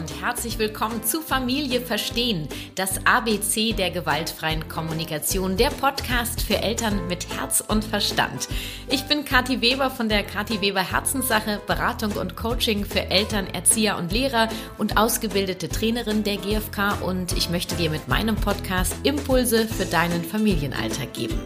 [0.00, 7.06] und herzlich willkommen zu Familie Verstehen, das ABC der gewaltfreien Kommunikation, der Podcast für Eltern
[7.06, 8.48] mit Herz und Verstand.
[8.88, 13.98] Ich bin Kathi Weber von der Kathi Weber Herzenssache, Beratung und Coaching für Eltern, Erzieher
[13.98, 14.48] und Lehrer
[14.78, 20.24] und ausgebildete Trainerin der GfK und ich möchte dir mit meinem Podcast Impulse für deinen
[20.24, 21.38] Familienalltag geben.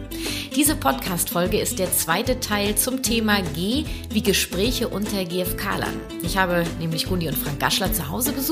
[0.55, 5.99] Diese Podcast-Folge ist der zweite Teil zum Thema G wie Gespräche unter GfK-Lern.
[6.23, 8.44] Ich habe nämlich Gundi und Frank Gaschler zu Hause besucht.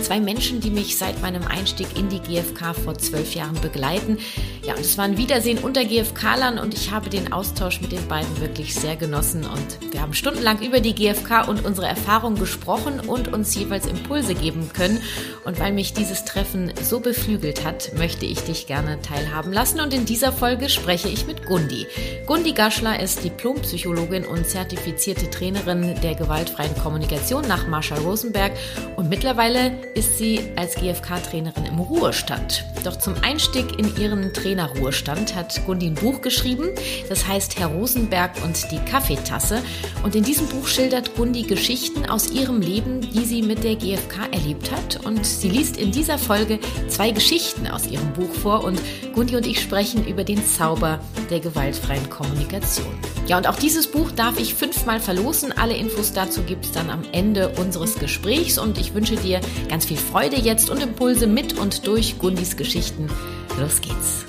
[0.00, 4.18] Zwei Menschen, die mich seit meinem Einstieg in die GfK vor zwölf Jahren begleiten.
[4.64, 8.06] Ja, und es war ein Wiedersehen unter GfK-Lern und ich habe den Austausch mit den
[8.08, 9.44] beiden wirklich sehr genossen.
[9.44, 14.34] Und wir haben stundenlang über die GfK und unsere Erfahrungen gesprochen und uns jeweils Impulse
[14.34, 15.00] geben können.
[15.44, 19.80] Und weil mich dieses Treffen so beflügelt hat, möchte ich dich gerne teilhaben lassen.
[19.80, 21.86] Und in dieser Folge spreche ich mit Gundi.
[22.26, 28.52] Gundi Gaschler ist Diplompsychologin und zertifizierte Trainerin der gewaltfreien Kommunikation nach Marshall Rosenberg
[28.96, 32.66] und mittlerweile ist sie als GFK-Trainerin im Ruhestand.
[32.84, 36.68] Doch zum Einstieg in ihren Trainerruhestand hat Gundi ein Buch geschrieben,
[37.08, 39.62] das heißt Herr Rosenberg und die Kaffeetasse.
[40.02, 44.26] Und in diesem Buch schildert Gundi Geschichten aus ihrem Leben, die sie mit der GfK
[44.32, 45.06] erlebt hat.
[45.06, 48.78] Und sie liest in dieser Folge zwei Geschichten aus ihrem Buch vor und
[49.14, 51.00] Gundi und ich sprechen über den Zauber
[51.30, 52.94] der gewaltfreien Kommunikation.
[53.26, 55.50] Ja, und auch dieses Buch darf ich fünfmal verlosen.
[55.50, 59.84] Alle Infos dazu gibt es dann am Ende unseres Gesprächs und ich wünsche dir ganz
[59.84, 63.10] viel Freude jetzt und Impulse mit und durch Gundis Geschichten.
[63.58, 64.24] Los geht's.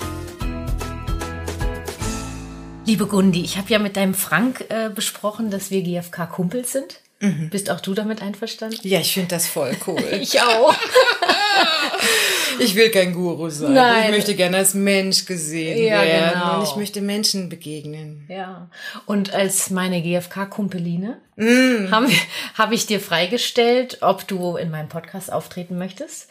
[2.88, 7.02] Liebe Gundi, ich habe ja mit deinem Frank äh, besprochen, dass wir GFK-Kumpels sind.
[7.20, 7.50] Mhm.
[7.52, 8.80] Bist auch du damit einverstanden?
[8.82, 10.04] Ja, ich finde das voll cool.
[10.22, 10.74] ich auch.
[12.60, 13.74] ich will kein Guru sein.
[13.74, 14.06] Nein.
[14.06, 16.34] Ich möchte gerne als Mensch gesehen ja, werden.
[16.34, 16.58] Genau.
[16.58, 18.26] Und ich möchte Menschen begegnen.
[18.30, 18.70] Ja.
[19.06, 21.92] Und als meine GfK-Kumpeline mm.
[21.92, 22.10] habe
[22.56, 26.30] hab ich dir freigestellt, ob du in meinem Podcast auftreten möchtest.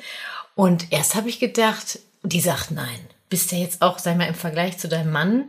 [0.54, 2.98] Und erst habe ich gedacht, die sagt nein.
[3.28, 5.44] Bist ja jetzt auch, sei mal, im Vergleich zu deinem Mann,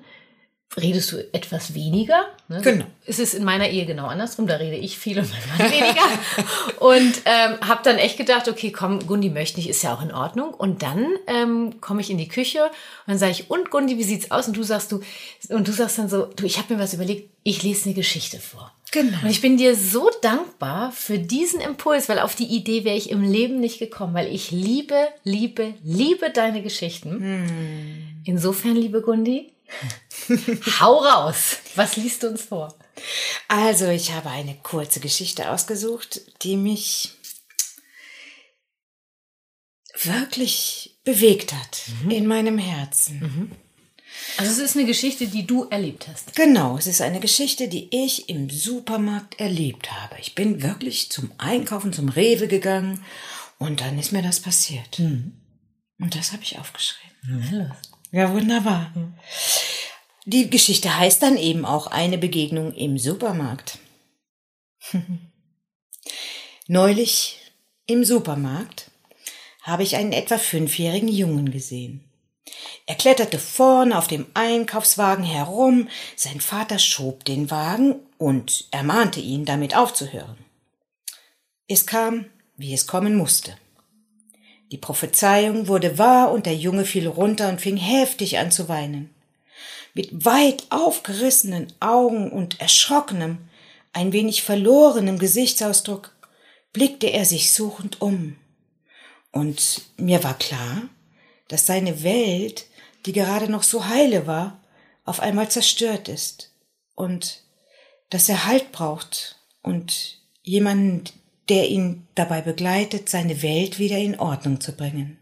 [0.75, 2.25] redest du etwas weniger.
[2.49, 2.61] Ne?
[2.61, 2.85] Genau.
[3.05, 4.47] Es ist in meiner Ehe genau andersrum.
[4.47, 6.79] Da rede ich viel und mein Mann weniger.
[6.79, 10.13] und ähm, habe dann echt gedacht, okay, komm, Gundi möchte nicht, ist ja auch in
[10.13, 10.53] Ordnung.
[10.53, 12.71] Und dann ähm, komme ich in die Küche und
[13.07, 14.47] dann sage ich, und Gundi, wie sieht's aus?
[14.47, 15.01] Und du sagst du,
[15.49, 18.39] und du sagst dann so, du, ich habe mir was überlegt, ich lese eine Geschichte
[18.39, 18.71] vor.
[18.91, 19.17] Genau.
[19.21, 23.09] Und ich bin dir so dankbar für diesen Impuls, weil auf die Idee wäre ich
[23.09, 27.11] im Leben nicht gekommen, weil ich liebe, liebe, liebe deine Geschichten.
[27.19, 28.21] Hm.
[28.23, 29.51] Insofern, liebe Gundi,
[30.79, 31.57] Hau raus!
[31.75, 32.77] Was liest du uns vor?
[33.47, 37.11] Also, ich habe eine kurze Geschichte ausgesucht, die mich
[40.03, 42.11] wirklich bewegt hat mhm.
[42.11, 43.19] in meinem Herzen.
[43.19, 43.51] Mhm.
[44.37, 46.35] Also es ist eine Geschichte, die du erlebt hast.
[46.35, 50.15] Genau, es ist eine Geschichte, die ich im Supermarkt erlebt habe.
[50.19, 53.03] Ich bin wirklich zum Einkaufen, zum Rewe gegangen
[53.57, 54.99] und dann ist mir das passiert.
[54.99, 55.33] Mhm.
[55.99, 57.47] Und das habe ich aufgeschrieben.
[57.51, 57.77] Ja,
[58.17, 58.91] ja, wunderbar.
[60.25, 63.77] Die Geschichte heißt dann eben auch eine Begegnung im Supermarkt.
[66.67, 67.37] Neulich
[67.85, 68.89] im Supermarkt
[69.61, 72.03] habe ich einen etwa fünfjährigen Jungen gesehen.
[72.87, 79.45] Er kletterte vorne auf dem Einkaufswagen herum, sein Vater schob den Wagen und ermahnte ihn,
[79.45, 80.37] damit aufzuhören.
[81.67, 82.25] Es kam,
[82.55, 83.55] wie es kommen musste.
[84.71, 89.13] Die Prophezeiung wurde wahr und der Junge fiel runter und fing heftig an zu weinen.
[89.93, 93.37] Mit weit aufgerissenen Augen und erschrockenem,
[93.93, 96.15] ein wenig verlorenem Gesichtsausdruck
[96.73, 98.35] blickte er sich suchend um.
[99.31, 100.89] Und mir war klar,
[101.47, 102.65] dass seine Welt,
[103.05, 104.59] die gerade noch so heile war,
[105.05, 106.51] auf einmal zerstört ist
[106.95, 107.41] und
[108.09, 111.05] dass er Halt braucht und jemanden,
[111.49, 115.17] der ihn dabei begleitet, seine Welt wieder in Ordnung zu bringen.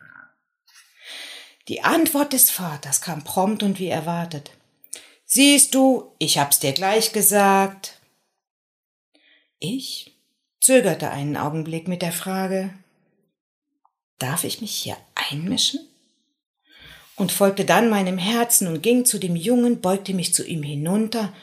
[1.68, 4.52] Die Antwort des Vaters kam prompt und wie erwartet.
[5.26, 8.00] Siehst du, ich hab's dir gleich gesagt.
[9.60, 10.16] Ich
[10.62, 12.74] zögerte einen Augenblick mit der Frage,
[14.20, 15.80] darf ich mich hier einmischen?
[17.16, 21.34] Und folgte dann meinem Herzen und ging zu dem Jungen, beugte mich zu ihm hinunter,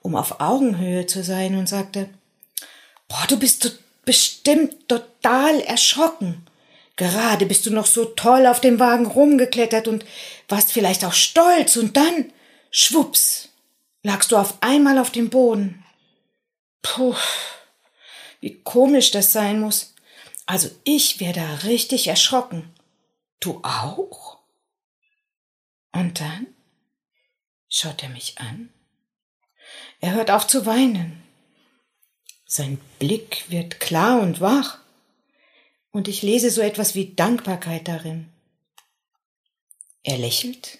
[0.00, 2.08] um auf Augenhöhe zu sein und sagte,
[3.08, 3.78] boah, du bist
[4.08, 6.46] bestimmt total erschrocken.
[6.96, 10.02] Gerade bist du noch so toll auf dem Wagen rumgeklettert und
[10.48, 12.32] warst vielleicht auch stolz und dann,
[12.70, 13.50] schwups,
[14.02, 15.84] lagst du auf einmal auf dem Boden.
[16.80, 17.16] Puh,
[18.40, 19.94] wie komisch das sein muss.
[20.46, 22.74] Also ich wäre da richtig erschrocken.
[23.40, 24.38] Du auch?
[25.92, 26.46] Und dann
[27.68, 28.70] schaut er mich an.
[30.00, 31.27] Er hört auf zu weinen.
[32.50, 34.78] Sein Blick wird klar und wach.
[35.90, 38.30] Und ich lese so etwas wie Dankbarkeit darin.
[40.02, 40.78] Er lächelt,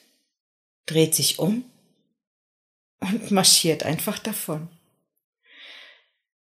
[0.86, 1.70] dreht sich um
[3.00, 4.70] und marschiert einfach davon.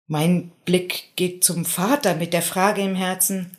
[0.07, 3.57] Mein Blick geht zum Vater mit der Frage im Herzen,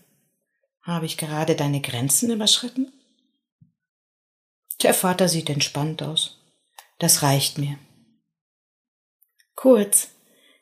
[0.82, 2.92] habe ich gerade deine Grenzen überschritten?
[4.82, 6.40] Der Vater sieht entspannt aus.
[6.98, 7.78] Das reicht mir.
[9.54, 10.08] Kurz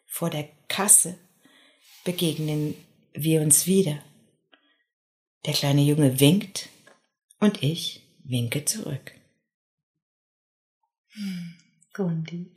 [0.05, 1.19] vor der Kasse
[2.05, 2.75] begegnen
[3.13, 3.99] wir uns wieder.
[5.45, 6.69] Der kleine Junge winkt
[7.41, 9.13] und ich winke zurück.
[11.93, 12.53] Gundi.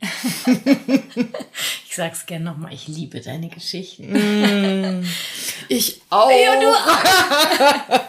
[1.86, 4.14] ich sag's gern nochmal, ich liebe deine Geschichten.
[5.68, 6.30] Ich auch.
[6.30, 6.72] Ja, du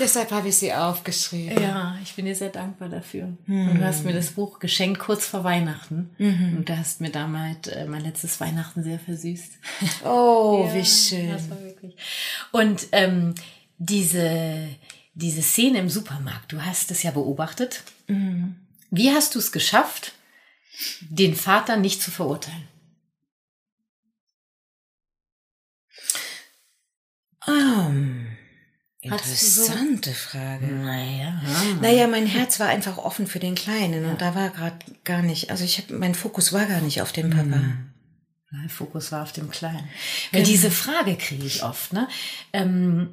[0.00, 1.62] Deshalb habe ich sie aufgeschrieben.
[1.62, 3.36] Ja, ich bin dir sehr dankbar dafür.
[3.46, 6.10] Und du hast mir das Buch geschenkt kurz vor Weihnachten.
[6.18, 9.52] Und du hast mir damals äh, mein letztes Weihnachten sehr versüßt.
[10.04, 11.30] Oh, Ja, wie schön.
[11.30, 11.94] Das war wirklich.
[12.52, 13.34] Und ähm,
[13.78, 14.68] diese,
[15.14, 17.82] diese Szene im Supermarkt, du hast es ja beobachtet.
[18.90, 20.12] Wie hast du es geschafft,
[21.00, 22.66] den Vater nicht zu verurteilen?
[27.48, 27.90] Ah,
[29.10, 30.66] Hattest du so- interessante Frage.
[30.66, 31.40] Naja.
[31.80, 35.50] Naja, mein Herz war einfach offen für den Kleinen und da war gerade gar nicht,
[35.50, 37.60] also ich hab, mein Fokus war gar nicht auf dem Papa.
[38.62, 39.88] Der Fokus war auf dem Kleinen.
[40.32, 41.92] Weil diese Frage kriege ich oft.
[41.92, 42.08] Ne?
[42.52, 43.10] Ähm,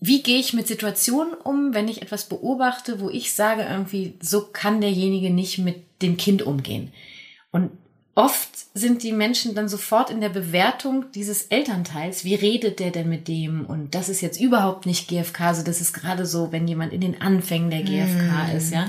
[0.00, 4.46] wie gehe ich mit Situationen um, wenn ich etwas beobachte, wo ich sage irgendwie, so
[4.46, 6.92] kann derjenige nicht mit dem Kind umgehen.
[7.52, 7.70] Und
[8.14, 12.24] oft sind die Menschen dann sofort in der Bewertung dieses Elternteils.
[12.24, 13.64] Wie redet der denn mit dem?
[13.66, 15.40] Und das ist jetzt überhaupt nicht GFK.
[15.40, 18.88] Also das ist gerade so, wenn jemand in den Anfängen der GFK ist, ja.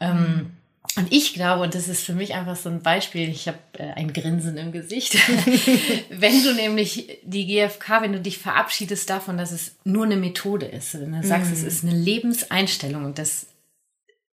[0.00, 0.50] Ähm,
[0.96, 3.92] und ich glaube, und das ist für mich einfach so ein Beispiel, ich habe äh,
[3.92, 5.14] ein Grinsen im Gesicht,
[6.10, 10.66] wenn du nämlich die GfK, wenn du dich verabschiedest davon, dass es nur eine Methode
[10.66, 13.46] ist, wenn du sagst, es ist eine Lebenseinstellung und das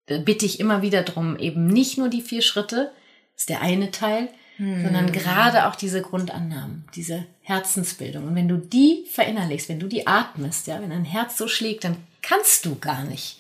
[0.07, 2.93] da bitte ich immer wieder drum, eben nicht nur die vier Schritte,
[3.37, 4.29] ist der eine Teil,
[4.59, 8.25] sondern gerade auch diese Grundannahmen, diese Herzensbildung.
[8.29, 11.85] Und wenn du die verinnerlichst, wenn du die atmest, ja, wenn dein Herz so schlägt,
[11.85, 13.39] dann kannst du gar nicht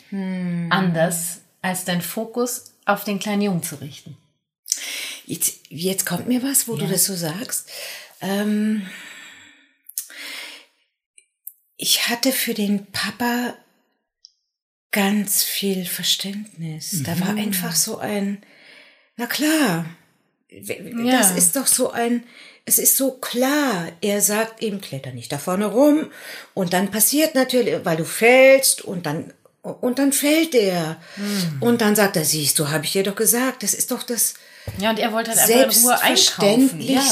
[0.70, 4.16] anders, als dein Fokus auf den kleinen Jungen zu richten.
[5.24, 6.90] Jetzt, jetzt kommt mir was, wo du Ja.
[6.90, 7.68] das so sagst.
[8.20, 8.86] Ähm,
[11.76, 13.54] ich hatte für den Papa
[14.92, 17.02] ganz viel Verständnis.
[17.04, 18.42] Da war einfach so ein,
[19.16, 19.86] na klar,
[20.50, 21.18] Ja.
[21.18, 22.22] das ist doch so ein,
[22.64, 23.88] es ist so klar.
[24.00, 26.10] Er sagt ihm, kletter nicht da vorne rum.
[26.54, 29.32] Und dann passiert natürlich, weil du fällst und dann,
[29.62, 30.96] und dann fällt er.
[31.60, 34.34] Und dann sagt er, siehst du, habe ich dir doch gesagt, das ist doch das,
[34.78, 36.80] Ja, und er wollte halt einfach in Ruhe einkaufen.
[36.80, 37.02] Ja.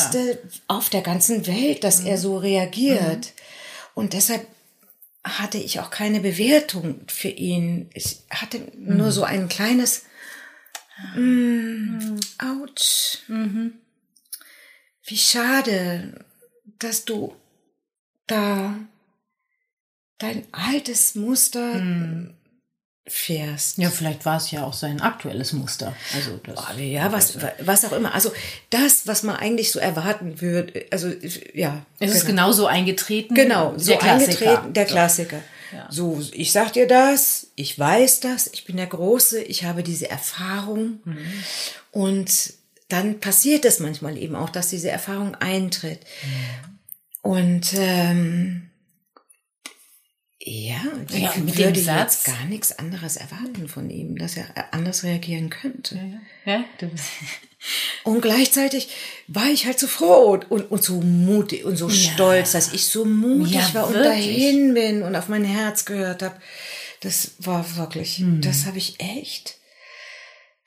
[0.69, 3.33] auf der ganzen Welt, dass er so reagiert.
[3.95, 4.47] Und deshalb
[5.23, 7.89] hatte ich auch keine Bewertung für ihn.
[7.95, 10.03] Ich hatte nur so ein kleines
[11.15, 13.19] mm, Autsch.
[15.07, 16.25] Wie schade,
[16.79, 17.35] dass du
[18.27, 18.75] da
[20.19, 21.83] dein altes Muster
[23.07, 23.77] fährst.
[23.77, 25.95] Ja, vielleicht war es ja auch sein aktuelles Muster.
[26.15, 28.15] Also das, Ah, Ja, was, was auch immer.
[28.15, 28.33] Also
[28.71, 30.87] das, was man eigentlich so erwarten würde.
[30.91, 31.13] Also
[31.53, 31.85] ja.
[31.99, 32.45] es ist genau.
[32.45, 33.35] genauso eingetreten.
[33.35, 34.51] Genau, so der Klassiker.
[34.51, 35.37] eingetreten, der Klassiker.
[35.37, 35.43] So,
[36.33, 41.01] ich sag dir das, ich weiß das, ich bin der Große, ich habe diese Erfahrung.
[41.91, 42.55] Und
[42.89, 46.01] dann passiert es manchmal eben auch, dass diese Erfahrung eintritt.
[47.23, 48.71] Und ähm,
[50.47, 50.77] ja,
[51.09, 54.73] ich Ja, mit würde dem Satz- jetzt gar nichts anderes erwarten von ihm, dass er
[54.75, 56.21] anders reagieren könnte.
[56.45, 57.05] Ja, du bist,
[58.03, 58.89] Und gleichzeitig
[59.27, 63.05] war ich halt so froh und, und, so mutig und so stolz, dass ich so
[63.05, 64.13] mutig Ja, war und wirklich.
[64.27, 66.37] dahin bin und auf mein Herz gehört habe.
[67.01, 68.41] Das war wirklich, Hm.
[68.43, 69.57] das habe ich echt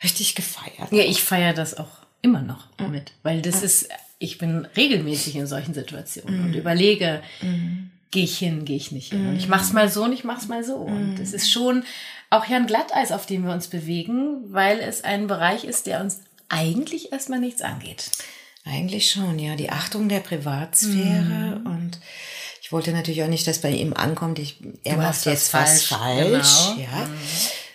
[0.03, 0.91] richtig gefeiert.
[0.91, 1.89] ja, ich feiere das auch
[2.21, 3.89] immer noch mit, weil das ist,
[4.19, 7.21] ich bin regelmäßig in solchen Situationen und überlege,
[8.11, 9.27] gehe ich hin, gehe ich nicht hin.
[9.27, 10.75] Und ich mach's mal so und ich mach's mal so.
[10.75, 11.83] Und es ist schon
[12.29, 16.01] auch ja ein Glatteis, auf dem wir uns bewegen, weil es ein Bereich ist, der
[16.01, 18.09] uns eigentlich erstmal nichts angeht.
[18.65, 19.55] Eigentlich schon, ja.
[19.55, 21.65] Die Achtung der Privatsphäre Mhm.
[21.65, 21.99] und
[22.61, 25.83] ich wollte natürlich auch nicht, dass bei ihm ankommt, ich, er Du macht jetzt was
[25.83, 26.79] falsch, falsch, genau.
[26.81, 27.09] ja.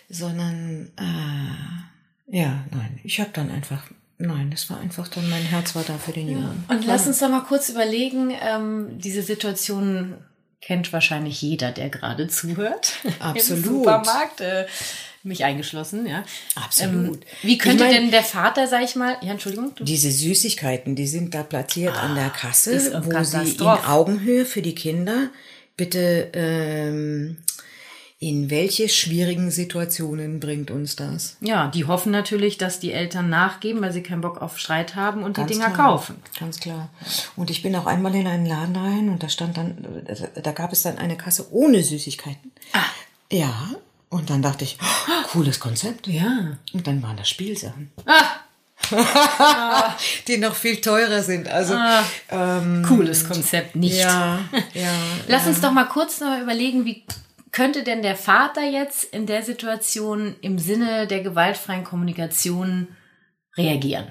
[0.09, 3.83] Sondern, äh, ja, nein, ich habe dann einfach,
[4.19, 6.63] nein, das war einfach dann, mein Herz war da für den Jungen.
[6.67, 10.15] Und lass uns doch mal kurz überlegen, ähm, diese Situation
[10.61, 12.93] kennt wahrscheinlich jeder, der gerade zuhört.
[13.19, 13.65] Absolut.
[13.65, 14.65] Im Supermarkt, äh,
[15.23, 16.23] mich eingeschlossen, ja.
[16.55, 17.15] Absolut.
[17.15, 20.11] Ähm, wie könnte Ich mein- denn der Vater, sag ich mal, ja, Entschuldigung, du, Diese
[20.11, 23.61] Süßigkeiten, die sind da platziert an der Kasse, ist eine wo sie in.
[23.61, 25.29] Augenhöhe für die Kinder
[25.75, 27.37] Bitte, ähm,
[28.19, 31.35] in welche schwierigen Situationen bringt uns das?
[31.41, 35.23] Ja, die hoffen natürlich, dass die Eltern nachgeben, weil sie keinen Bock auf Streit haben
[35.23, 35.87] und Ganz die Dinger klar.
[35.89, 36.15] kaufen.
[36.39, 36.89] Ganz klar.
[37.35, 39.83] Und ich bin auch einmal in einen Laden rein und da stand dann,
[40.41, 42.51] da gab es dann eine Kasse ohne Süßigkeiten.
[42.71, 42.79] Ah.
[43.31, 43.71] Ja.
[44.13, 46.05] Und dann dachte ich, oh, cooles Konzept.
[46.05, 46.57] Ja.
[46.71, 47.91] Und dann waren das Spielsachen.
[48.05, 48.35] Ah,
[50.27, 51.47] Die noch viel teurer sind.
[51.47, 51.73] Also,
[52.29, 53.97] ähm, cooles Konzept, nicht.
[53.97, 54.93] ja, ja.
[55.27, 57.03] Lass uns doch mal kurz noch überlegen, wie
[57.51, 62.89] könnte denn der Vater jetzt in der Situation im Sinne der gewaltfreien Kommunikation
[63.57, 64.09] reagieren?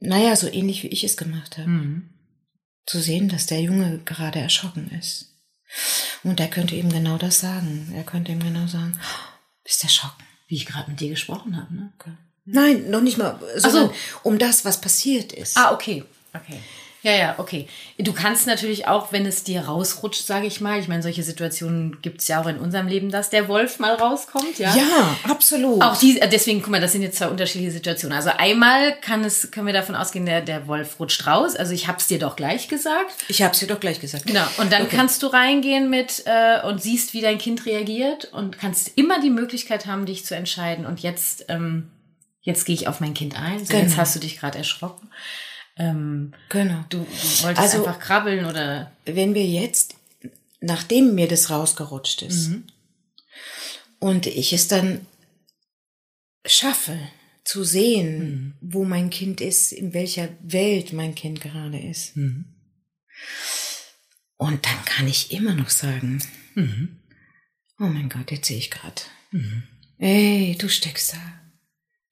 [0.00, 1.70] Naja, so ähnlich wie ich es gemacht habe.
[1.70, 2.10] Mhm.
[2.84, 5.29] Zu sehen, dass der Junge gerade erschrocken ist.
[6.22, 7.92] Und er könnte ihm genau das sagen.
[7.94, 9.28] Er könnte ihm genau sagen, "Oh,
[9.64, 10.24] bist erschrocken.
[10.48, 11.92] Wie ich gerade mit dir gesprochen habe, ne?
[12.44, 13.70] Nein, noch nicht mal, so.
[13.70, 13.90] sondern
[14.22, 15.56] um das, was passiert ist.
[15.56, 16.04] Ah, okay.
[16.34, 16.60] Okay.
[17.02, 17.66] Ja, ja, okay.
[17.98, 22.02] Du kannst natürlich auch, wenn es dir rausrutscht, sage ich mal, ich meine, solche Situationen
[22.02, 24.74] gibt es ja auch in unserem Leben, dass der Wolf mal rauskommt, ja?
[24.76, 25.82] Ja, absolut.
[25.82, 28.14] Auch die, deswegen, guck mal, das sind jetzt zwei unterschiedliche Situationen.
[28.16, 31.56] Also einmal kann es, können wir davon ausgehen, der, der Wolf rutscht raus.
[31.56, 33.10] Also ich hab's dir doch gleich gesagt.
[33.28, 34.26] Ich habe es dir doch gleich gesagt.
[34.26, 34.44] Genau.
[34.58, 38.92] Und dann kannst du reingehen mit äh, und siehst, wie dein Kind reagiert und kannst
[38.96, 40.84] immer die Möglichkeit haben, dich zu entscheiden.
[40.84, 41.90] Und jetzt, ähm,
[42.42, 43.64] jetzt gehe ich auf mein Kind ein.
[43.64, 43.96] So, Jetzt Genau.
[43.96, 45.08] hast du dich gerade erschrocken.
[45.80, 46.84] Ähm, Genau.
[46.90, 49.94] du, du wolltest Also- einfach krabbeln oder Wenn wir jetzt,
[50.60, 52.64] nachdem mir das rausgerutscht ist, Mhm.
[53.98, 55.06] und ich es dann
[56.46, 56.98] schaffe
[57.44, 58.54] zu sehen, Mhm.
[58.60, 62.16] wo mein Kind ist, in welcher Welt mein Kind gerade ist.
[62.16, 62.44] Mhm.
[64.36, 66.22] Und dann kann ich immer noch sagen,
[66.54, 67.00] Mhm.
[67.78, 69.00] oh mein Gott, jetzt sehe ich gerade.
[69.98, 71.18] Ey, du steckst da.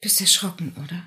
[0.01, 1.05] Bist erschrocken, oder?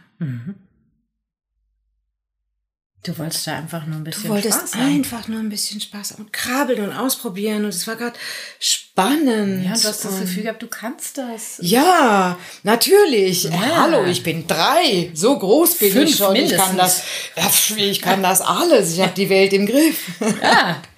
[3.03, 4.96] Du wolltest da einfach nur ein bisschen Du wolltest Spaß haben.
[4.96, 8.17] einfach nur ein bisschen Spaß und krabbeln und ausprobieren und es war gerade
[8.60, 9.63] spannend.
[9.65, 11.58] Ja, und du hast das Gefühl gehabt, du kannst das.
[11.62, 13.46] Ja, natürlich.
[13.46, 13.81] Ja.
[13.81, 15.10] Hallo, ich bin drei.
[15.15, 16.36] So groß bin Fünf ich schon.
[16.36, 17.03] Ich kann das,
[17.36, 17.77] mindestens.
[17.77, 18.93] ja, ich kann das alles.
[18.93, 19.98] Ich habe die Welt im Griff.
[20.41, 20.81] Ja.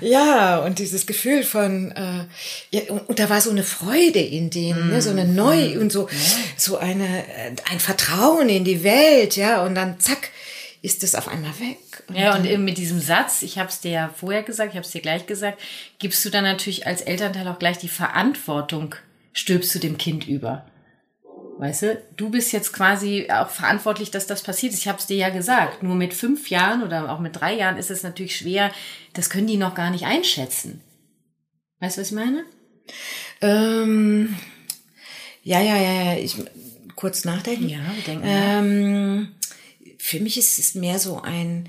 [0.00, 2.24] Ja, und dieses Gefühl von, äh,
[2.70, 5.34] ja, und, und da war so eine Freude in dem, ne, so eine Mm.
[5.34, 6.08] Neu und so,
[6.56, 10.30] so eine, äh, ein Vertrauen in die Welt, ja, und dann zack,
[10.82, 12.04] ist es auf einmal weg.
[12.12, 14.86] Ja, und eben mit diesem Satz, ich habe es dir ja vorher gesagt, ich habe
[14.86, 15.60] es dir gleich gesagt,
[15.98, 18.94] gibst du dann natürlich als Elternteil auch gleich die Verantwortung,
[19.32, 20.64] stülpst du dem Kind über.
[21.58, 24.78] Weißt du, du bist jetzt quasi auch verantwortlich, dass das passiert ist.
[24.78, 25.82] Ich habe es dir ja gesagt.
[25.82, 28.72] Nur mit fünf Jahren oder auch mit drei Jahren ist es natürlich schwer.
[29.12, 30.80] Das können die noch gar nicht einschätzen.
[31.80, 32.44] Weißt du, was ich meine?
[33.42, 34.36] Ähm,
[35.42, 36.36] ja, ja, ja, ja, ich,
[36.96, 37.68] kurz nachdenken.
[37.68, 38.24] Ja, wir denken.
[38.26, 39.28] Ähm,
[40.00, 41.68] für mich ist es mehr so ein,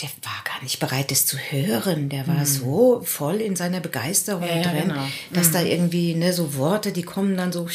[0.00, 2.08] der war gar nicht bereit, das zu hören.
[2.08, 4.48] Der war so voll in seiner Begeisterung Mhm.
[4.48, 5.06] Ja, drin, genau.
[5.32, 7.68] dass da irgendwie ne, so Worte, die kommen dann so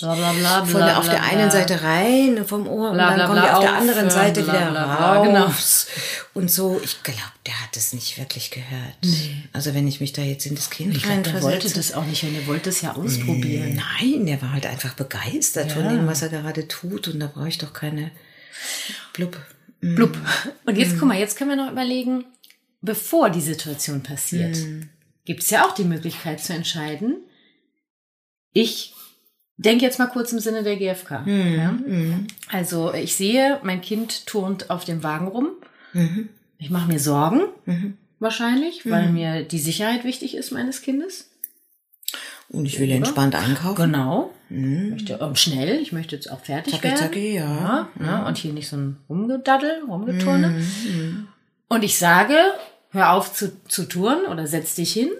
[0.00, 3.42] Bla, bla, bla, von der, auf der einen Seite rein vom Ohr und dann kommen
[3.42, 5.46] die auf der anderen Seite wieder genau.
[5.46, 5.88] raus.
[6.34, 8.94] Und so, ich glaube, der hat es nicht wirklich gehört.
[9.52, 12.04] Also wenn ich mich da jetzt in das Kind Ich glaube, der wollte das auch
[12.04, 12.34] nicht hören.
[12.34, 13.82] Der wollte es ja ausprobieren.
[14.00, 15.90] Nein, der war halt einfach begeistert von Ja.
[15.90, 17.08] dem, was er gerade tut.
[17.08, 18.12] Und da brauche ich doch keine
[19.12, 19.36] Blub.
[19.80, 20.16] Blub.
[20.66, 20.98] Und jetzt, Mhm.
[20.98, 22.24] guck mal, jetzt können wir noch überlegen,
[22.80, 24.88] bevor die Situation passiert, Mhm.
[25.24, 27.18] gibt es ja auch die Möglichkeit zu entscheiden.
[28.52, 28.94] Ich
[29.56, 31.20] denke jetzt mal kurz im Sinne der GfK.
[31.26, 31.54] Mhm.
[31.56, 31.78] Ja?
[32.56, 35.50] Also ich sehe, mein Kind turnt auf dem Wagen rum.
[35.92, 36.28] Mhm.
[36.58, 37.42] Ich mache mir Sorgen,
[38.18, 41.30] wahrscheinlich, weil mir die Sicherheit wichtig ist meines Kindes.
[42.50, 43.76] Und ich will entspannt einkaufen.
[43.76, 44.30] Genau.
[44.50, 44.56] Ich
[44.90, 46.96] möchte ähm, schnell, ich möchte jetzt auch fertig Zacki, werden.
[46.98, 47.88] zacki, ja.
[48.00, 48.24] Ja, ne?
[48.26, 50.48] Und hier nicht so ein Rumgedaddel, Rumgeturne.
[50.48, 51.28] Mhm,
[51.68, 52.34] Und ich sage,
[52.90, 55.10] hör auf zu, zu turnen oder setz dich hin.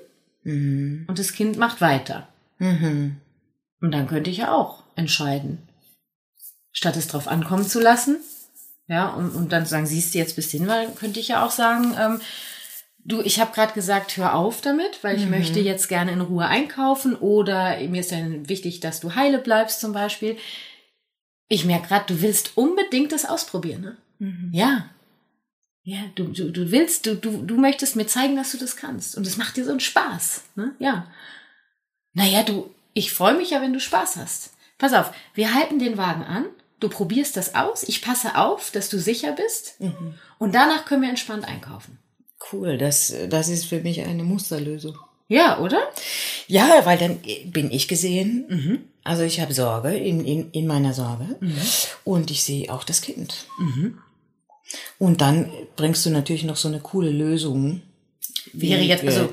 [0.44, 1.04] Mhm.
[1.08, 2.28] Und das Kind macht weiter.
[2.58, 3.20] Und
[3.80, 5.58] dann könnte ich ja auch entscheiden,
[6.72, 8.16] statt es drauf ankommen zu lassen.
[8.88, 11.50] Ja, und, und dann sagen, siehst du jetzt bis hin, weil könnte ich ja auch
[11.50, 12.20] sagen, ähm,
[13.08, 15.30] du, ich habe gerade gesagt, hör auf damit, weil ich Mhm.
[15.30, 19.80] möchte jetzt gerne in Ruhe einkaufen oder mir ist dann wichtig, dass du heile bleibst
[19.80, 20.36] zum Beispiel.
[21.48, 23.96] Ich merke gerade, du willst unbedingt das ausprobieren, ne?
[24.18, 24.50] Mhm.
[24.52, 24.90] Ja.
[25.82, 29.16] Ja, du, du, du willst, du, du, du möchtest mir zeigen, dass du das kannst.
[29.16, 30.74] Und es macht dir so einen Spaß, ne?
[30.78, 31.06] Ja.
[32.12, 34.50] Naja, du, ich freue mich ja, wenn du Spaß hast.
[34.76, 36.44] Pass auf, wir halten den Wagen an,
[36.80, 39.76] du probierst das aus, ich passe auf, dass du sicher bist
[40.38, 41.98] und danach können wir entspannt einkaufen.
[42.52, 44.96] Cool, das, das ist für mich eine Musterlösung.
[45.28, 45.82] Ja, oder?
[46.46, 48.46] Ja, weil dann bin ich gesehen.
[48.48, 48.78] Mhm.
[49.04, 51.36] Also ich habe Sorge in, in, in meiner Sorge.
[52.04, 53.46] Und ich sehe auch das Kind.
[53.58, 53.98] Mhm.
[54.98, 57.82] Und dann bringst du natürlich noch so eine coole Lösung
[58.52, 59.28] Wäre jetzt, also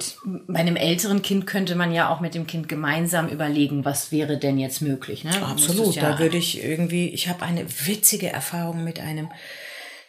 [0.47, 4.37] bei einem älteren Kind könnte man ja auch mit dem Kind gemeinsam überlegen, was wäre
[4.37, 5.23] denn jetzt möglich.
[5.23, 5.31] Ne?
[5.45, 9.29] Absolut, ja, da würde ich irgendwie, ich habe eine witzige Erfahrung mit einem,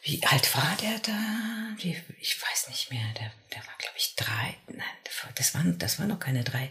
[0.06, 1.82] wie alt war der da?
[1.82, 5.98] Wie, ich weiß nicht mehr, der, der war glaube ich drei, nein, das waren, das
[5.98, 6.70] waren noch keine drei.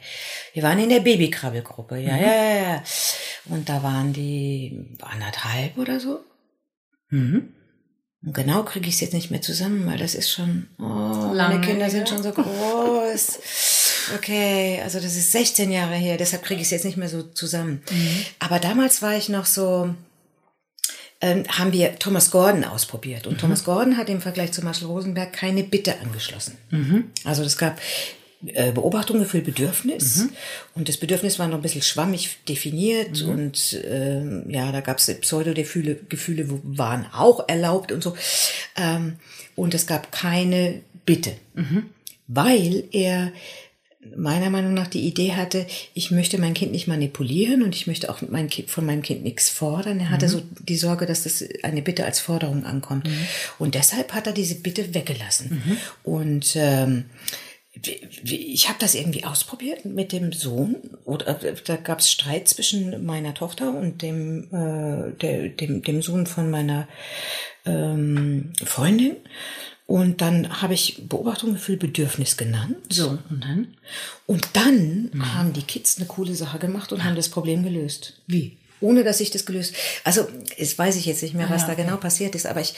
[0.54, 2.84] Wir waren in der Babykrabbelgruppe, ja, ja, ja, ja.
[3.46, 6.24] Und da waren die anderthalb oder so.
[7.10, 7.54] Mhm.
[8.25, 11.60] Und genau kriege ich es jetzt nicht mehr zusammen, weil das ist schon, oh, meine
[11.60, 13.39] Kinder sind schon so groß.
[14.15, 17.22] Okay, also das ist 16 Jahre her, deshalb kriege ich es jetzt nicht mehr so
[17.22, 17.84] zusammen.
[18.39, 19.94] Aber damals war ich noch so,
[21.25, 23.25] ähm, haben wir Thomas Gordon ausprobiert.
[23.25, 26.58] Und Thomas Gordon hat im Vergleich zu Marshall Rosenberg keine Bitte angeschlossen.
[27.24, 27.79] Also es gab
[28.46, 30.27] äh, Beobachtung, Gefühl, Bedürfnis.
[30.75, 33.24] Und das Bedürfnis war noch ein bisschen schwammig definiert.
[33.24, 38.15] Und ähm, ja, da gab es Pseudogefühle, Gefühle waren auch erlaubt und so.
[38.77, 39.15] Ähm,
[39.55, 41.32] und es gab keine Bitte.
[42.27, 43.32] Weil er
[44.16, 48.10] meiner Meinung nach die Idee hatte, ich möchte mein Kind nicht manipulieren und ich möchte
[48.10, 50.00] auch mein kind, von meinem Kind nichts fordern.
[50.00, 53.10] Er hatte so die Sorge, dass das eine Bitte als Forderung ankommt.
[53.60, 55.62] Und deshalb hat er diese Bitte weggelassen.
[56.04, 57.06] Und ähm,
[58.24, 60.78] ich habe das irgendwie ausprobiert mit dem Sohn.
[61.04, 66.02] Oder äh, da gab es Streit zwischen meiner Tochter und dem, äh, der, dem, dem
[66.02, 66.88] Sohn von meiner
[67.66, 69.18] ähm, Freundin.
[69.88, 72.77] Und dann habe ich Beobachtung, Gefühl, Bedürfnis genannt.
[72.89, 73.68] So, und dann?
[74.25, 78.13] Und dann haben die Kids eine coole Sache gemacht und haben das Problem gelöst.
[78.25, 78.58] Wie?
[78.82, 79.74] Ohne dass ich das gelöst.
[80.04, 80.27] Also,
[80.58, 82.74] es weiß ich jetzt nicht mehr, was ja, da genau passiert ist, aber ich,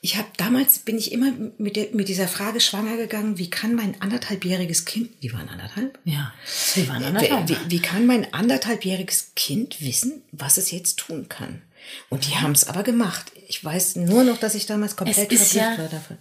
[0.00, 3.74] ich habe damals bin ich immer mit, der, mit dieser Frage schwanger gegangen, wie kann
[3.74, 5.98] mein anderthalbjähriges Kind, die waren anderthalb?
[6.04, 6.32] Ja,
[6.74, 7.48] wir waren Wie, anderthalb.
[7.48, 11.62] wie, wie kann mein anderthalbjähriges Kind wissen, was es jetzt tun kann?
[12.10, 13.32] Und die haben es aber gemacht.
[13.48, 16.18] Ich weiß nur noch, dass ich damals komplett verblüfft ja- war davon.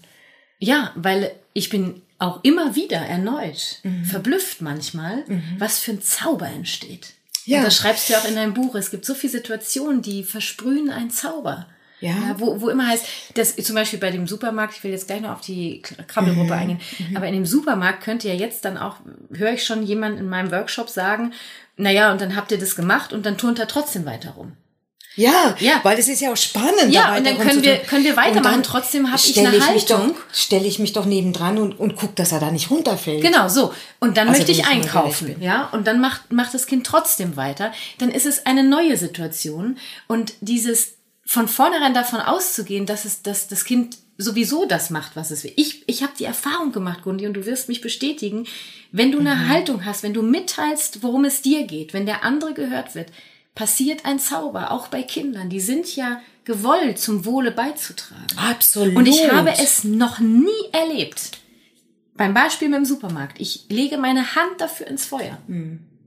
[0.60, 4.04] Ja, weil ich bin auch immer wieder erneut Mhm.
[4.06, 5.24] verblüfft manchmal,
[5.58, 7.14] was für ein Zauber entsteht.
[7.46, 7.60] Ja.
[7.60, 8.76] Und das schreibst du ja auch in deinem Buch.
[8.76, 11.66] Es gibt so viele Situationen, die versprühen einen Zauber.
[12.02, 12.36] Ja.
[12.38, 15.32] wo, wo immer heißt, dass zum Beispiel bei dem Supermarkt, ich will jetzt gleich noch
[15.32, 16.52] auf die Krabbelgruppe Mhm.
[16.60, 16.80] eingehen,
[17.14, 18.96] aber in dem Supermarkt könnte ja jetzt dann auch,
[19.34, 21.34] höre ich schon jemand in meinem Workshop sagen,
[21.76, 24.54] naja, und dann habt ihr das gemacht und dann turnt er trotzdem weiter rum.
[25.20, 25.80] Ja, Ja.
[25.84, 26.92] weil es ist ja auch spannend.
[26.94, 28.64] Ja, und dann können wir- können wir weitermachen.
[28.64, 30.16] Trotzdem hab ich eine Haltung.
[30.32, 33.22] Stelle ich mich doch nebendran und, und guck, dass er da nicht runterfällt.
[33.22, 33.74] Genau, so.
[34.00, 35.70] Und dann Also möchte ich ich einkaufen, ja.
[35.74, 37.72] Und dann macht, macht das Kind trotzdem weiter.
[37.98, 39.78] Dann ist es eine neue Situation.
[40.08, 40.94] Und dieses
[41.26, 45.54] von vornherein davon auszugehen, dass es, dass das Kind sowieso das macht, was es will.
[45.56, 48.48] Ich, ich habe die Erfahrung gemacht, Gundi, und du wirst mich bestätigen,
[48.92, 49.48] wenn du eine Mhm.
[49.50, 53.08] Haltung hast, wenn du mitteilst, worum es dir geht, wenn der andere gehört wird,
[53.60, 55.50] passiert ein Zauber, auch bei Kindern.
[55.50, 58.38] Die sind ja gewollt, zum Wohle beizutragen.
[58.38, 58.96] Absolut.
[58.96, 61.32] Und ich habe es noch nie erlebt.
[62.16, 63.36] Beim Beispiel mit dem Supermarkt.
[63.42, 65.40] Ich lege meine Hand dafür ins Feuer.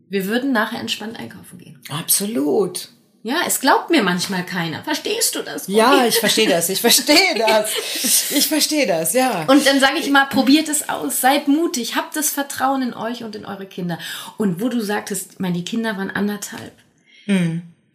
[0.08, 1.78] Wir würden nachher entspannt einkaufen gehen.
[1.90, 2.88] Absolut.
[3.22, 4.82] Ja, es glaubt mir manchmal keiner.
[4.82, 5.68] Verstehst du das?
[5.68, 6.08] Ja, Robby?
[6.08, 6.70] ich verstehe das.
[6.70, 8.30] Ich verstehe das.
[8.30, 9.44] Ich verstehe das, ja.
[9.46, 13.24] Und dann sage ich immer, probiert es aus, seid mutig, habt das Vertrauen in euch
[13.24, 13.98] und in eure Kinder.
[14.38, 16.72] Und wo du sagtest, meine, Kinder waren anderthalb.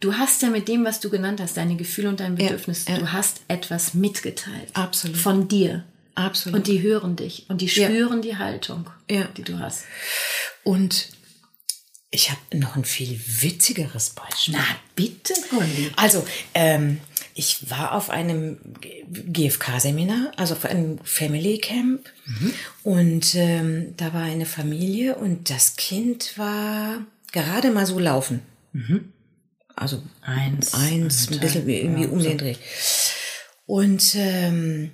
[0.00, 2.98] Du hast ja mit dem, was du genannt hast, deine Gefühle und dein Bedürfnis, ja.
[2.98, 4.68] du hast etwas mitgeteilt.
[4.74, 5.16] Absolut.
[5.16, 5.84] Von dir.
[6.14, 6.58] Absolut.
[6.58, 7.88] Und die hören dich und die Ja.
[7.88, 9.24] spüren die Haltung, Ja.
[9.36, 9.84] die du hast.
[10.64, 11.10] Und
[12.10, 14.54] ich habe noch ein viel witzigeres Beispiel.
[14.56, 14.64] Na
[14.96, 15.90] bitte, Gundi.
[15.96, 17.00] Also, ähm,
[17.34, 18.58] ich war auf einem
[19.10, 22.08] GFK-Seminar, also auf einem Family Camp.
[22.82, 28.40] Und ähm, da war eine Familie und das Kind war gerade mal so laufen.
[29.80, 32.56] Also Eins, eins, ein bisschen wie- irgendwie ja, um den Dreh.
[33.66, 34.90] Und, ähm,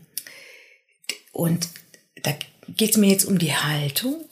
[1.33, 1.69] und
[2.23, 2.35] da
[2.69, 4.25] geht's mir jetzt um die Haltung.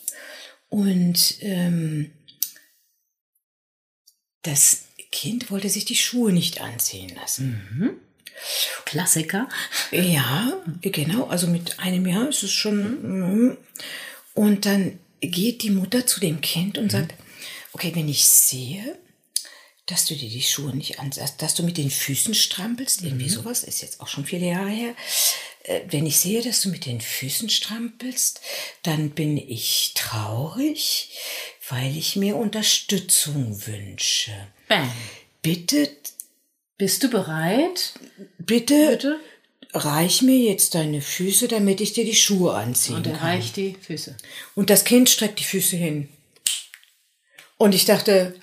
[0.68, 2.10] Und ähm,
[4.42, 8.00] das Kind wollte sich die Schuhe nicht anziehen lassen.
[8.84, 9.48] Klassiker.
[9.90, 11.26] Ja, genau.
[11.26, 13.02] Also mit einem Jahr ist es schon.
[13.02, 13.56] mhm.
[14.34, 17.14] Und dann geht die Mutter zu dem Kind und sagt:
[17.72, 18.98] Okay, wenn ich sehe,
[19.86, 23.64] dass du dir die Schuhe nicht anziehst, dass du mit den Füßen strampelst, irgendwie sowas,
[23.64, 24.94] ist jetzt auch schon viele Jahre her.
[25.64, 28.40] Äh, Wenn ich sehe, dass du mit den Füßen strampelst,
[28.84, 31.10] dann bin ich traurig,
[31.68, 34.32] weil ich mir Unterstützung wünsche.
[34.68, 34.90] Bam.
[35.42, 35.90] Bitte,
[36.78, 37.94] Bist du bereit?
[38.38, 39.20] bitte, Bitte.
[39.74, 43.28] reich mir jetzt deine Füße, damit ich dir die Schuhe anziehen Und er kann.
[43.30, 44.16] reicht die Füße.
[44.54, 46.08] Und das Kind streckt die Füße hin.
[47.56, 48.34] Und ich dachte,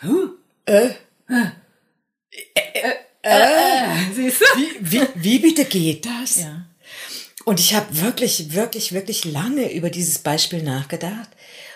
[4.14, 4.46] Siehst du?
[4.60, 6.42] wie, wie, wie bitte geht das?
[6.42, 6.66] Ja.
[7.46, 11.30] Und ich habe wirklich, wirklich, wirklich lange über dieses Beispiel nachgedacht.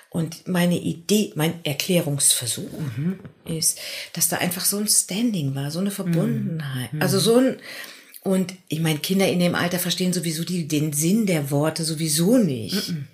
[0.10, 3.20] Und meine Idee, mein Erklärungsversuch mhm.
[3.46, 3.80] ist,
[4.14, 6.94] dass da einfach so ein Standing war, so eine Verbundenheit.
[6.94, 7.02] Mhm.
[7.02, 7.58] Also so ein,
[8.22, 12.38] und ich meine, Kinder in dem Alter verstehen sowieso die, den Sinn der Worte sowieso
[12.38, 12.90] nicht.
[12.90, 13.08] Mhm.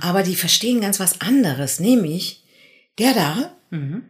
[0.00, 2.44] Aber die verstehen ganz was anderes, nämlich
[2.98, 4.04] der da, mhm.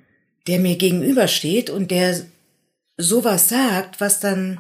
[0.48, 2.20] Der mir gegenübersteht und der
[2.96, 4.58] sowas sagt, was dann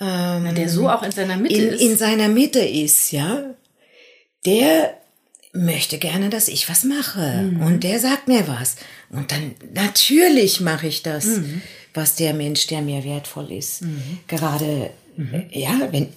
[0.00, 1.80] ähm, Na, der so auch in seiner Mitte in, ist.
[1.80, 3.54] In seiner Mitte ist, ja.
[4.46, 4.96] Der
[5.52, 7.42] möchte gerne, dass ich was mache.
[7.42, 7.62] Mhm.
[7.62, 8.76] Und der sagt mir was.
[9.10, 11.62] Und dann, natürlich mache ich das, mhm.
[11.94, 14.20] was der Mensch, der mir wertvoll ist, mhm.
[14.28, 15.46] gerade, mhm.
[15.50, 16.12] ja, wenn,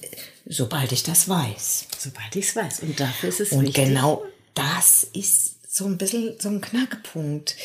[0.45, 1.87] sobald ich das weiß.
[1.97, 2.81] Sobald ich es weiß.
[2.81, 3.85] Und dafür ist es Und wichtig.
[3.85, 4.23] genau
[4.53, 7.55] das ist so ein bisschen so ein Knackpunkt.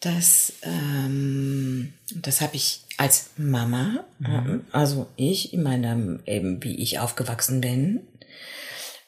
[0.00, 4.64] dass, ähm, das habe ich als Mama, mhm.
[4.72, 8.00] also ich in meinem, eben wie ich aufgewachsen bin,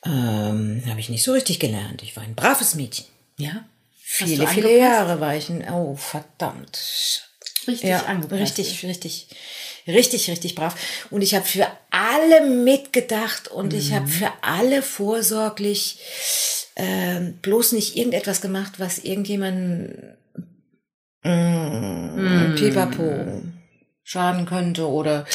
[0.04, 2.02] ähm, habe ich nicht so richtig gelernt.
[2.02, 3.06] Ich war ein braves Mädchen.
[3.38, 3.64] Ja.
[4.02, 7.26] Viele, viele Jahre war ich ein, oh, verdammt.
[7.66, 8.58] Richtig ja, angepasst.
[8.58, 9.28] Richtig, richtig,
[9.86, 10.74] richtig, richtig brav.
[11.10, 13.78] Und ich habe für alle mitgedacht und mhm.
[13.78, 15.98] ich habe für alle vorsorglich
[16.74, 20.16] äh, bloß nicht irgendetwas gemacht, was irgendjemanden
[21.22, 22.54] mm, mm.
[22.56, 23.42] pipapo
[24.02, 25.26] schaden könnte oder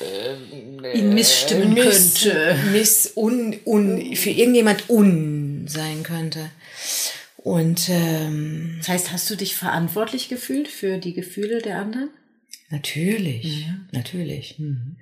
[0.00, 2.56] äh, ihn missstimmen miss, könnte.
[2.72, 6.50] Miss, un, un, für irgendjemand un sein könnte.
[7.36, 12.10] Und ähm, das heißt, hast du dich verantwortlich gefühlt für die Gefühle der anderen?
[12.70, 13.76] Natürlich, ja.
[13.92, 14.58] natürlich.
[14.58, 14.96] Mhm.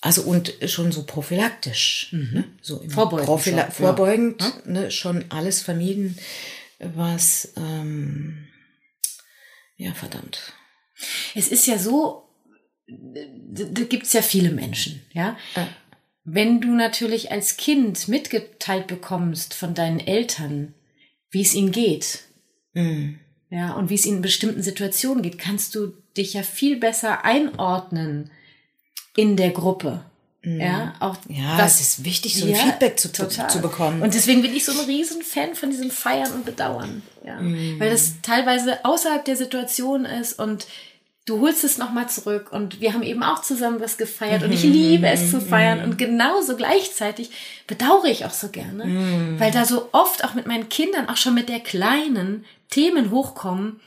[0.00, 2.30] Also und schon so prophylaktisch, mhm.
[2.32, 2.44] ne?
[2.60, 3.72] so vorbeugend, Prophyla schon.
[3.72, 4.52] vorbeugend, ja.
[4.64, 4.90] ne?
[4.90, 6.18] schon alles vermieden,
[6.80, 8.48] was ähm,
[9.76, 10.54] ja verdammt
[11.34, 12.28] es ist ja so,
[12.86, 15.36] da gibt's ja viele Menschen, ja.
[15.56, 15.68] ja.
[16.24, 20.74] Wenn du natürlich als Kind mitgeteilt bekommst von deinen Eltern,
[21.30, 22.20] wie es ihnen geht,
[22.74, 23.18] mhm.
[23.50, 27.24] ja, und wie es ihnen in bestimmten Situationen geht, kannst du dich ja viel besser
[27.24, 28.30] einordnen
[29.16, 30.00] in der Gruppe.
[30.42, 30.60] Mhm.
[30.60, 33.48] Ja, auch ja, das, es ist wichtig, so ein ja, Feedback zu, total.
[33.48, 34.02] zu bekommen.
[34.02, 37.02] Und deswegen bin ich so ein Riesenfan von diesem Feiern und Bedauern.
[37.24, 37.40] Ja.
[37.40, 37.78] Mhm.
[37.78, 40.66] Weil das teilweise außerhalb der Situation ist und
[41.26, 44.64] du holst es nochmal zurück und wir haben eben auch zusammen was gefeiert und ich
[44.64, 44.72] mhm.
[44.72, 45.84] liebe es zu feiern mhm.
[45.84, 47.30] und genauso gleichzeitig
[47.68, 49.38] bedauere ich auch so gerne, mhm.
[49.38, 53.80] weil da so oft auch mit meinen Kindern, auch schon mit der Kleinen, Themen hochkommen,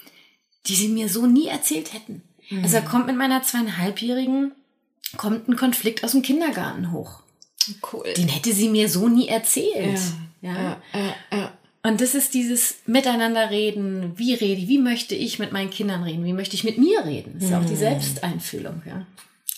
[0.68, 2.22] die sie mir so nie erzählt hätten.
[2.62, 4.52] Also da kommt mit meiner zweieinhalbjährigen,
[5.18, 7.22] kommt ein Konflikt aus dem Kindergarten hoch.
[7.92, 8.06] Cool.
[8.16, 10.00] Den hätte sie mir so nie erzählt.
[10.42, 10.54] Ja.
[10.54, 10.78] ja.
[10.94, 11.52] ja, ja
[11.86, 14.14] und das ist dieses Miteinander reden.
[14.16, 14.68] Wie rede ich?
[14.68, 16.26] Wie möchte ich mit meinen Kindern reden?
[16.26, 17.34] Wie möchte ich mit mir reden?
[17.36, 17.78] Das ist ja auch die hm.
[17.78, 19.06] Selbsteinfühlung, ja.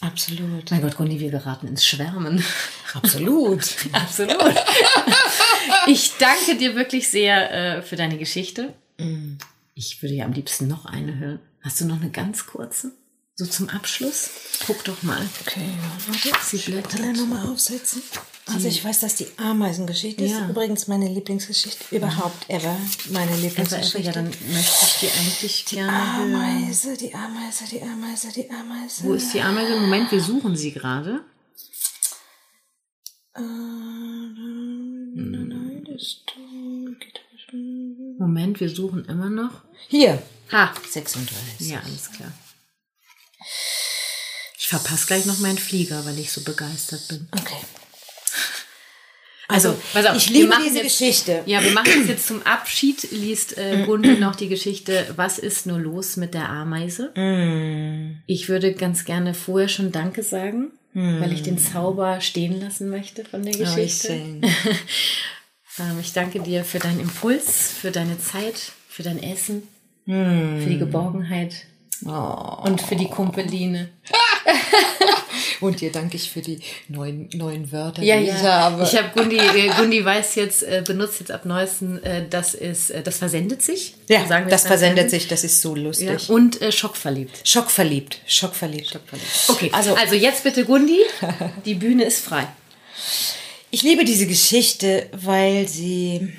[0.01, 0.69] Absolut.
[0.69, 2.43] Mein Gott, Gundi, wir geraten ins Schwärmen.
[2.93, 3.75] Absolut.
[3.93, 4.55] Absolut.
[5.87, 8.73] ich danke dir wirklich sehr äh, für deine Geschichte.
[8.97, 9.37] Mm.
[9.79, 11.39] Ich würde ja am liebsten noch eine hören.
[11.61, 12.93] Hast du noch eine ganz kurze?
[13.35, 14.31] So zum Abschluss?
[14.65, 15.21] Guck doch mal.
[15.45, 15.69] Okay,
[16.07, 16.35] warte.
[16.43, 17.15] Sie blättert.
[17.15, 18.01] nochmal aufsetzen.
[18.47, 20.39] Also ich weiß, dass die Ameisengeschichte ja.
[20.39, 22.75] ist übrigens meine Lieblingsgeschichte überhaupt ever.
[23.11, 23.99] Meine Lieblingsgeschichte.
[23.99, 24.21] Ever, ever.
[24.21, 26.97] Ja, dann möchte ich die eigentlich die gerne Ameise, hören.
[26.97, 29.03] Die Ameise, die Ameise, die Ameise.
[29.03, 29.79] Wo ist die Ameise?
[29.79, 31.23] Moment, wir suchen sie gerade.
[37.51, 39.63] Moment, wir suchen immer noch.
[39.87, 40.21] Hier.
[40.51, 40.73] Ha.
[40.89, 41.69] 36.
[41.69, 42.31] Ja, alles klar.
[44.57, 47.27] Ich verpasse gleich noch meinen Flieger, weil ich so begeistert bin.
[47.31, 47.57] Okay.
[49.49, 51.43] Also, also ich liebe diese jetzt, Geschichte.
[51.45, 53.11] Ja, wir machen es jetzt zum Abschied.
[53.11, 57.11] Liest äh, Gundi noch die Geschichte Was ist nur los mit der Ameise?
[57.15, 58.21] Mm.
[58.25, 61.21] Ich würde ganz gerne vorher schon Danke sagen, mm.
[61.21, 64.19] weil ich den Zauber stehen lassen möchte von der Geschichte.
[64.43, 64.47] Oh,
[66.01, 69.67] ich danke dir für deinen Impuls, für deine Zeit, für dein Essen,
[70.05, 70.61] mm.
[70.61, 71.65] für die Geborgenheit
[72.05, 72.63] oh.
[72.63, 73.89] und für die Kumpeline.
[75.59, 78.35] Und dir danke ich für die neuen, neuen Wörter, ja, die ja.
[78.35, 78.83] ich habe.
[78.83, 82.93] Ich habe Gundi, äh, Gundi weiß jetzt, äh, benutzt jetzt ab neuesten, äh, das ist,
[83.03, 83.95] das versendet sich.
[84.07, 86.27] Ja, sagen das versendet sich, das ist so lustig.
[86.27, 86.33] Ja.
[86.33, 87.41] Und äh, schockverliebt.
[87.43, 88.89] Schockverliebt, schockverliebt.
[88.91, 89.29] Schockverliebt.
[89.47, 90.99] Okay, also, also jetzt bitte Gundi,
[91.65, 92.47] die Bühne ist frei.
[93.69, 96.33] Ich liebe diese Geschichte, weil sie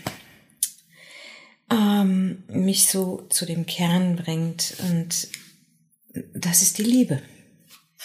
[1.71, 5.29] ähm, mich so zu dem Kern bringt und
[6.35, 7.23] das ist die Liebe.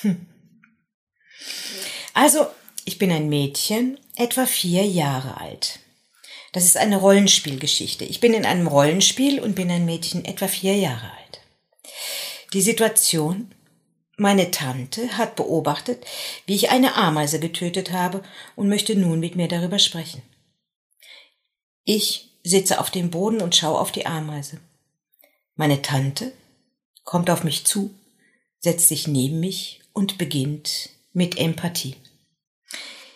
[0.02, 0.26] Hm.
[2.14, 2.48] Also,
[2.86, 5.80] ich bin ein Mädchen, etwa vier Jahre alt.
[6.52, 8.06] Das ist eine Rollenspielgeschichte.
[8.06, 11.42] Ich bin in einem Rollenspiel und bin ein Mädchen etwa vier Jahre alt.
[12.54, 13.56] Die Situation,
[14.16, 16.06] Meine Tante hat beobachtet,
[16.46, 18.24] wie ich eine Ameise getötet habe
[18.56, 20.22] und möchte nun mit mir darüber sprechen.
[21.84, 24.60] Ich sitze auf dem Boden und schaue auf die Ameise.
[25.56, 26.32] Meine Tante
[27.04, 27.94] kommt auf mich zu,
[28.60, 31.96] setzt sich neben mich und beginnt mit Empathie.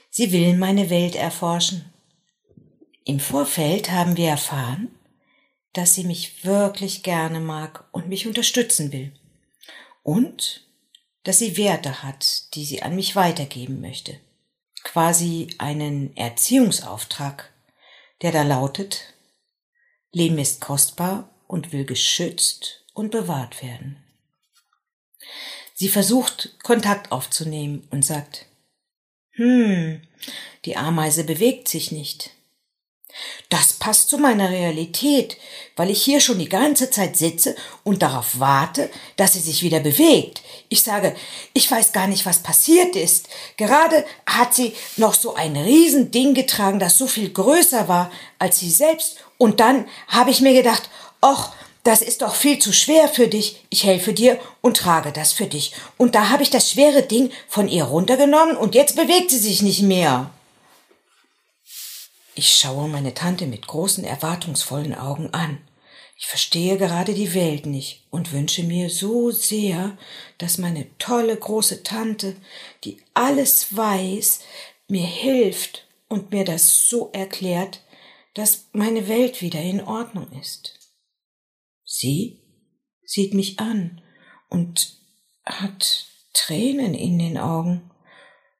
[0.09, 1.85] Sie will meine Welt erforschen.
[3.05, 4.89] Im Vorfeld haben wir erfahren,
[5.73, 9.13] dass sie mich wirklich gerne mag und mich unterstützen will.
[10.01, 10.66] Und
[11.23, 14.19] dass sie Werte hat, die sie an mich weitergeben möchte.
[14.83, 17.51] Quasi einen Erziehungsauftrag,
[18.21, 19.13] der da lautet,
[20.11, 24.03] Leben ist kostbar und will geschützt und bewahrt werden.
[25.75, 28.45] Sie versucht Kontakt aufzunehmen und sagt,
[29.31, 30.01] hm,
[30.65, 32.31] die Ameise bewegt sich nicht.
[33.49, 35.37] Das passt zu meiner Realität,
[35.75, 39.79] weil ich hier schon die ganze Zeit sitze und darauf warte, dass sie sich wieder
[39.79, 40.41] bewegt.
[40.69, 41.15] Ich sage,
[41.53, 43.29] ich weiß gar nicht, was passiert ist.
[43.55, 48.71] Gerade hat sie noch so ein Riesending getragen, das so viel größer war als sie
[48.71, 49.17] selbst.
[49.37, 50.89] Und dann habe ich mir gedacht,
[51.21, 51.51] och,
[51.83, 53.63] das ist doch viel zu schwer für dich.
[53.69, 55.71] Ich helfe dir und trage das für dich.
[55.95, 59.61] Und da habe ich das schwere Ding von ihr runtergenommen und jetzt bewegt sie sich
[59.61, 60.29] nicht mehr.
[62.37, 65.57] Ich schaue meine Tante mit großen, erwartungsvollen Augen an.
[66.19, 69.97] Ich verstehe gerade die Welt nicht und wünsche mir so sehr,
[70.37, 72.35] dass meine tolle große Tante,
[72.83, 74.41] die alles weiß,
[74.87, 77.81] mir hilft und mir das so erklärt,
[78.35, 80.93] dass meine Welt wieder in Ordnung ist.
[81.85, 82.39] Sie
[83.03, 83.99] sieht mich an
[84.47, 84.95] und
[85.43, 87.89] hat Tränen in den Augen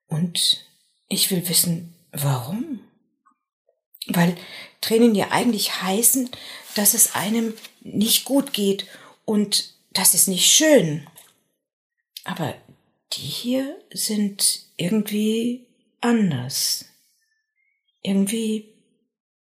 [0.08, 0.66] und
[1.10, 2.87] ich will wissen, warum
[4.10, 4.36] weil
[4.82, 6.30] Tränen ja eigentlich heißen,
[6.76, 8.86] dass es einem nicht gut geht
[9.26, 11.08] und das ist nicht schön.
[12.24, 12.56] Aber
[13.14, 15.66] die hier sind irgendwie
[16.02, 16.86] anders.
[18.02, 18.74] Irgendwie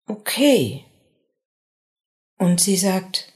[0.06, 0.84] okay.
[2.38, 3.32] Und sie sagt,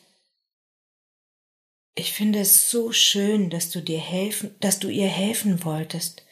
[1.94, 6.24] ich finde es so schön, dass du dir helfen, dass du ihr helfen wolltest.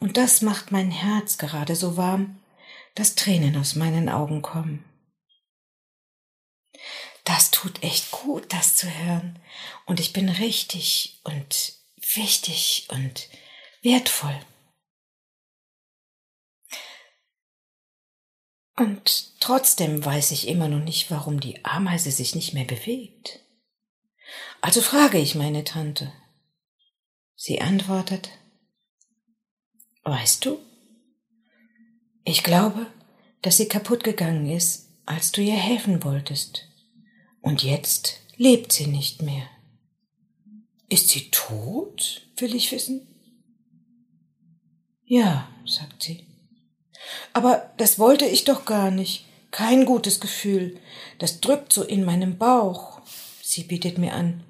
[0.00, 2.38] Und das macht mein Herz gerade so warm
[2.98, 4.84] dass Tränen aus meinen Augen kommen.
[7.22, 9.38] Das tut echt gut, das zu hören.
[9.86, 11.74] Und ich bin richtig und
[12.14, 13.28] wichtig und
[13.82, 14.38] wertvoll.
[18.76, 23.40] Und trotzdem weiß ich immer noch nicht, warum die Ameise sich nicht mehr bewegt.
[24.60, 26.12] Also frage ich meine Tante.
[27.36, 28.30] Sie antwortet,
[30.02, 30.58] Weißt du,
[32.28, 32.86] ich glaube,
[33.42, 36.66] dass sie kaputt gegangen ist, als du ihr helfen wolltest.
[37.40, 39.48] Und jetzt lebt sie nicht mehr.
[40.90, 43.06] Ist sie tot, will ich wissen?
[45.04, 46.26] Ja, sagt sie.
[47.32, 49.24] Aber das wollte ich doch gar nicht.
[49.50, 50.78] Kein gutes Gefühl.
[51.18, 53.00] Das drückt so in meinem Bauch.
[53.42, 54.44] Sie bietet mir an.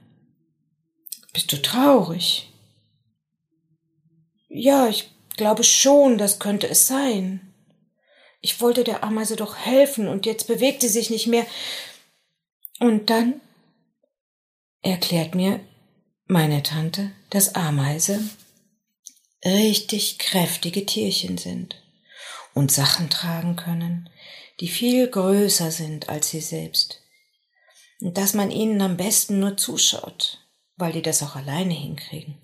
[1.33, 2.53] Bist du traurig?
[4.49, 7.48] Ja, ich glaube schon, das könnte es sein.
[8.41, 11.47] Ich wollte der Ameise doch helfen und jetzt bewegt sie sich nicht mehr.
[12.79, 13.41] Und dann
[14.83, 15.61] erklärt mir
[16.27, 18.21] meine Tante, dass Ameise
[19.45, 21.83] richtig kräftige Tierchen sind
[22.55, 24.09] und Sachen tragen können,
[24.61, 27.03] die viel größer sind als sie selbst.
[28.01, 30.47] Und dass man ihnen am besten nur zuschaut,
[30.77, 32.39] weil die das auch alleine hinkriegen.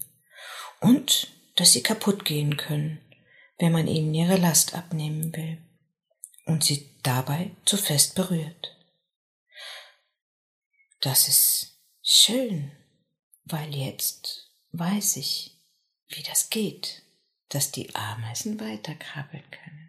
[0.80, 3.00] Und dass sie kaputt gehen können,
[3.58, 5.58] wenn man ihnen ihre Last abnehmen will
[6.44, 8.76] und sie dabei zu fest berührt.
[11.00, 12.72] Das ist schön,
[13.44, 15.58] weil jetzt weiß ich,
[16.08, 17.02] wie das geht,
[17.50, 19.83] dass die Ameisen weiterkrabbeln können.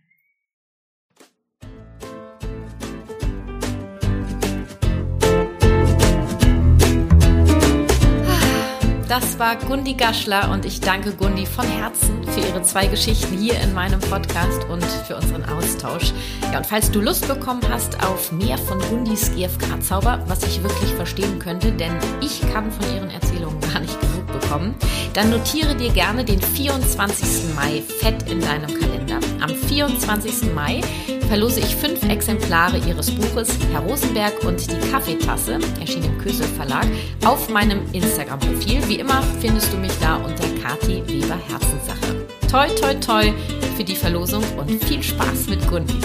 [9.18, 13.58] Das war Gundi Gaschler und ich danke Gundi von Herzen für ihre zwei Geschichten hier
[13.62, 16.12] in meinem Podcast und für unseren Austausch.
[16.52, 20.92] Ja, und falls du Lust bekommen hast auf mehr von Gundis GFK-Zauber, was ich wirklich
[20.96, 24.76] verstehen könnte, denn ich kann von ihren Erzählungen gar nicht genug bekommen,
[25.14, 27.56] dann notiere dir gerne den 24.
[27.56, 29.20] Mai fett in deinem Kalender.
[29.40, 30.54] Am 24.
[30.54, 30.82] Mai
[31.28, 36.86] verlose ich fünf Exemplare ihres Buches Herr Rosenberg und die Kaffeetasse, erschienen im Kösel Verlag,
[37.26, 38.88] auf meinem Instagram-Profil.
[38.88, 42.16] Wie immer findest du mich da unter Kati Weber Herzenssache.
[42.50, 43.34] Toi, toi, toi
[43.76, 46.00] für die Verlosung und viel Spaß mit Gundi.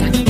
[0.00, 0.25] danke